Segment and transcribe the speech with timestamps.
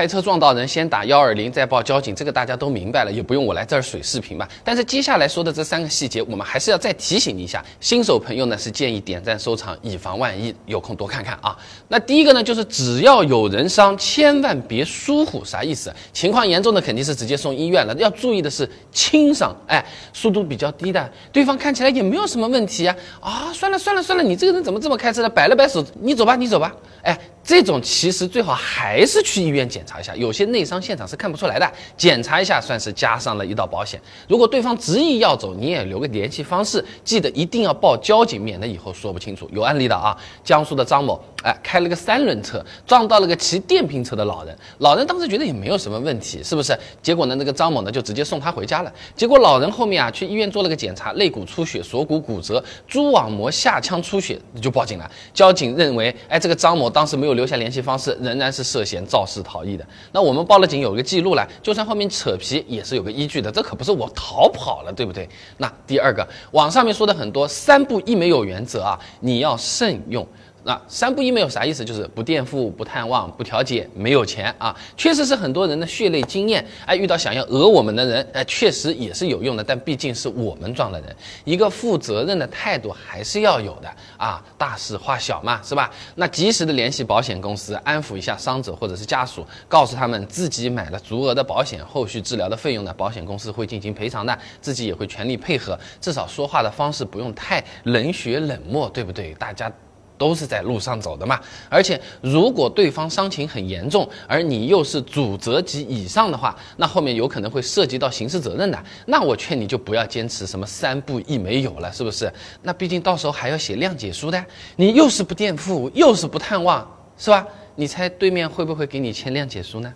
[0.00, 4.48] 开车撞到人，先打幺二零，再报交警，这个大家都明白了，也不用我来这儿水视频吧。
[4.64, 11.54] 但是接下来说的这三个细节，我们还是要再提醒一下新手朋友呢，是建议点赞收藏，以防万一，有空多看看啊。
[11.88, 15.94] 那第一个呢，就是只要有人伤，千万别疏忽，啥意思？
[16.14, 25.28] 情况严重的肯定是直接送医院了，要注意的是轻伤，哎，速度比较低的，对方看起来也没有什么问题呀，啊，算了算了算了，你这个人怎么这么开车的？
[25.28, 27.18] 摆了摆手，你走吧，你走吧，哎。
[27.50, 34.00] 这种其实最好还是去医院检查一下，有些内伤现场是看不出来的，检查一下算是加上了一道保险。
[34.28, 39.50] 如果对方执意要走，你也留个联系方式，记得一定要报交警，免得以后说不清楚。
[39.52, 46.78] 有案例的啊，江苏的张某，哎，开了个三轮车撞到了个骑电瓶车的老人，老人当时觉得也没有什么问题，是不是？
[47.02, 48.92] 结果呢，那个张某呢就直接送他回家了。
[49.16, 55.10] 结果老人后面啊去医院做了个检查，肋骨出血、锁骨骨折、蛛网膜下腔出血，就报警了。
[55.34, 57.39] 交警认为，哎，这个张某当时没有。
[57.40, 59.86] 留下联系方式仍然是涉嫌肇事逃逸的。
[60.12, 63.50] 那我们报了警，有一个记录了，就算后面扯皮也是有个依据的。
[63.50, 65.26] 这可不是我逃跑了，对不对？
[65.56, 70.26] 那第二个，网上面说的很多三不一没有原则啊，你要慎用。
[70.62, 76.64] 那三不一没有啥意思，就是不垫付、不探望、不调解，没有钱啊，确实是很多人的血泪经验。
[76.84, 84.44] 哎，遇到想要讹我们的人，哎，确实也是有用的，但毕竟是我们撞了人，一个负责任的态度还是要有的啊。
[84.58, 85.90] 大事化小嘛，是吧？
[86.14, 99.32] 那及时的联系保险公司，安抚一下伤者或者是家属，告诉他们自己买了足额的保险，后续治疗的费用呢，保险公司会进行赔偿的，自己也会全力配合，至少说话的方式不用太冷血冷漠，对不对？
[99.34, 99.72] 大家。
[100.20, 101.40] 都是在路上走的嘛，
[101.70, 108.78] 而且如果对方伤情很严重，而你又是主责及以上的话，那后面有可能会涉及到刑事责任的。
[109.06, 112.30] 那我劝你就不要坚持什么三不一没有了，是不是？
[112.60, 114.44] 那毕竟到时候还要写谅解书的，
[114.76, 117.46] 你又是不垫付，又是不探望，是吧？
[117.76, 119.90] 你猜对面会不会给你签谅解书呢？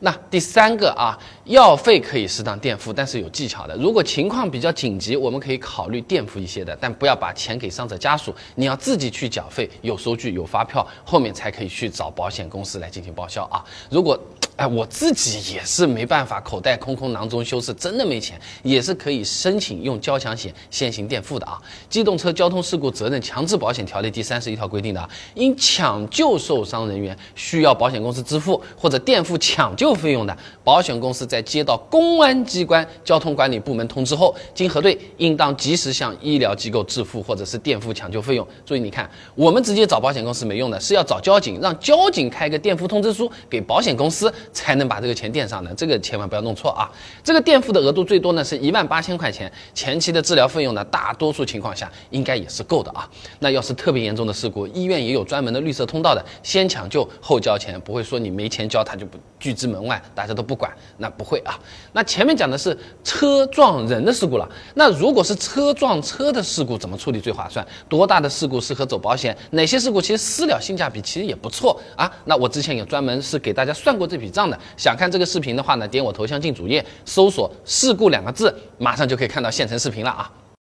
[0.00, 3.76] 那第三个啊，药费可以适当垫付，但是有技巧的。
[3.76, 13.64] 如果情况比较紧急，我们可以考虑垫付一些的，但不要把钱给伤者家属，你要自己去缴费，有收据有发票，后面才可以去找保险公司来进行报销啊。
[13.90, 14.18] 如果
[14.58, 21.56] 哎，我自己也是没办法，口袋空空，囊中羞涩，真的没钱，也是可以申请用交强险先行垫付的啊。
[21.88, 38.44] 机动车交通事故责任强制保险条例第三十一条规定的啊，因抢救受伤人员需要保险公司支付或者垫付抢救费用的，保险公司在接到公安机关交通管理部门通知后，经核对，应当及时向医疗机构支付或者是垫付抢救费用。
[38.66, 44.34] 注意，你看，我们直接找保险公司没用的，是要找交警，让交警开个垫付通知书给保险公司。
[44.52, 46.90] 才能把这个钱垫上的，这个千万不要弄错啊！
[47.22, 53.08] 这个垫付的额度最多呢是一万八千块钱，前期的治疗费用呢，大多数情况下应该也是够的啊。
[53.40, 61.58] 那要是特别严重的事故，医院也有专门的绿色通道的，先抢救后交钱，不会说你没钱交他就不拒之门外，大家都不管，那不会啊。
[61.92, 67.66] 那前面讲的是车撞人的事故了，那如果是车撞车的事故，怎么处理最划算？
[67.88, 69.36] 多大的事故适合走保险？
[69.50, 72.10] 哪些事故其实私了性价比其实也不错啊？
[72.24, 74.28] 那我之前有专门是给大家算过这笔。
[74.28, 80.30] 账的，想看这个视频的话呢，点我头像进主页，搜索“事故”两个字，马上就可以看到现成视频了啊。